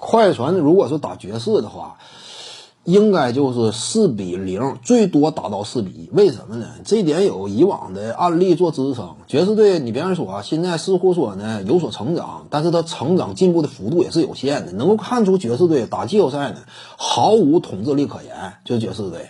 [0.00, 1.98] 快船如果说打爵士的话，
[2.84, 6.10] 应该就是四比零，最多打到四比一。
[6.12, 6.66] 为什么呢？
[6.82, 9.16] 这点有以往的案例做支撑。
[9.26, 14.72] 爵士队，你别说啊，现在似乎说呢有所成长，但是他成长进步的幅度也是有限的。
[14.72, 16.60] 能够看出爵士队打季后赛呢
[16.96, 19.28] 毫无统治力可言，就爵士队。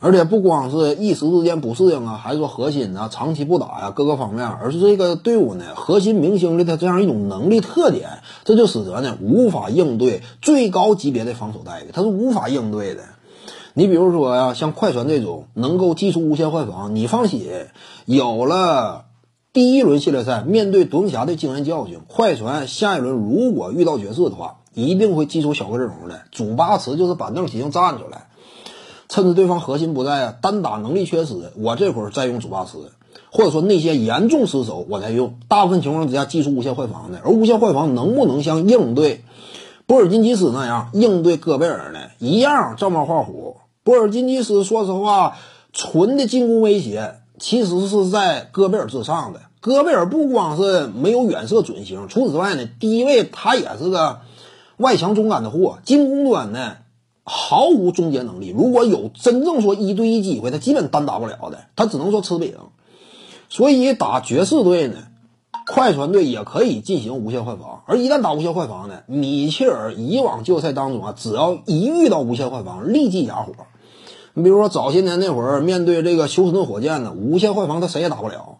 [0.00, 13.02] 而且不光是一时之间不适应啊，还是说核心啊长期不打呀，各个方面，而是这个队伍呢核心明星的他这样一种能力特点，这就使得呢无法应对最高级别的防守待遇，他是无法应对的。
[13.74, 17.48] 你比如说呀，像快船这种能够技术无限换防，你放心，
[18.06, 19.06] 有了
[19.52, 28.27] 第一轮系列赛面对独行侠的经验教训，快船下一轮如果遇到爵士的话，一定会祭出小个阵容的，主八池就是板凳型站出来。
[29.08, 32.92] 趁着对方核心不在啊，单打能力缺失，我这会儿再用祖巴茨，
[33.32, 35.38] 或者说那些严重失手我再用。
[35.48, 39.24] 大部分情况之下，技术无限换防的，而无限换防能不能像应对
[39.86, 42.00] 波尔津吉斯那样应对戈贝尔呢？
[42.18, 43.56] 一样照猫画虎。
[43.82, 45.38] 波尔津吉斯说实话，
[45.72, 49.40] 纯的进攻威胁其实是在戈贝尔之上的。
[49.60, 54.20] 戈贝尔不光是没有远射准星，除此之外呢，低位他也是个
[54.76, 56.76] 外强中干的货，进攻端呢。
[57.28, 58.48] 毫无终结能力。
[58.48, 62.54] 如果有真正说一对一机会，他基本单打不了的，他只能说吃饼。
[63.48, 64.96] 所以打爵士队呢，
[65.66, 67.82] 快船队也可以进行无限换防。
[67.86, 73.52] 而一旦打无限换防呢，米切尔以往季后赛当中啊，只要一遇到无限换防，立即哑火。
[74.34, 78.58] 你比如说早些年那会儿，面对这个休斯顿火箭呢，无限换防他谁也打不了。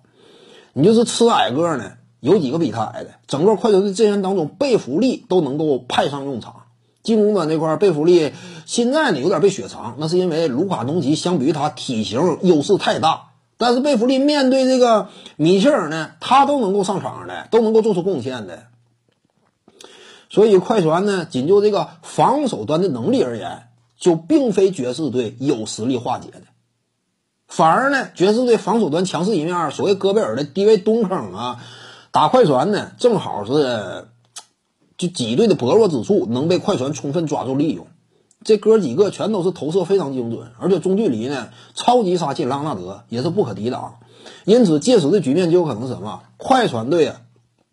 [0.72, 3.11] 你就是吃矮个呢，有几个比他矮的？
[3.27, 6.62] 整个快船队阵容当中，贝弗利都能够派上用场。
[7.09, 8.34] 进攻端这块，贝弗利
[8.67, 13.31] 现在呢有点被雪藏，那是因为卢卡东奇相比于他体型优势太大。
[13.56, 18.64] 但是贝弗利面对这个米切尔呢，他都能够上场的，都能够做出贡献的。
[20.29, 26.42] 所以快船呢，仅就这个防守端的能力而言，就并非爵士队有实力化解的。
[27.47, 31.64] 反而呢，爵士队防守端强势一面，所谓戈贝尔的低位蹲坑啊，
[32.11, 34.08] 打快船呢，正好是。
[34.98, 37.86] 就几队的薄弱之处能被快船充分抓住利用，
[38.45, 44.01] 这哥几个全都是投射非常精准，而且中距离呢超级杀器朗纳德也是不可抵挡，
[44.45, 46.23] 因此届时的局面就有可能是什么？
[46.36, 47.20] 快船队啊，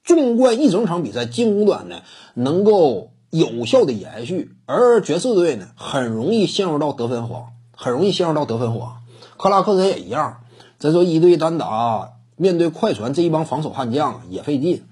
[0.03, 2.03] 纵观一整场比赛进攻端呢
[2.35, 8.97] 能够有效的延续，而爵士队呢很容易陷入到得分荒，很容易陷入到得分荒。
[9.37, 10.41] 克拉克森也一样，
[10.77, 14.83] 再说一对单打面对快船这一帮防守悍将也费劲。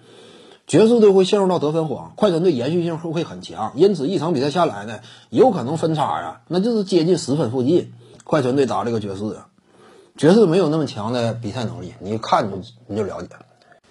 [0.65, 7.91] 爵士队会陷入到得分荒，快船队延续性会会很强，因此一场比赛下来呢，有可能分差呀，那就是接近十分附近。
[8.23, 9.37] 快船队打这个爵士，
[10.15, 13.45] 爵士没有那么强的比赛能力，你一看就你就了解了。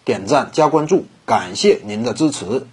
[0.04, 2.66] 点赞加关注，感谢您的支持。